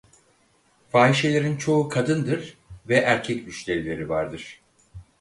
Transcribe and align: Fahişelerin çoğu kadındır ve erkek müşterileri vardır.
Fahişelerin 0.89 1.57
çoğu 1.57 1.89
kadındır 1.89 2.57
ve 2.89 2.95
erkek 2.95 3.47
müşterileri 3.47 4.09
vardır. 4.09 4.61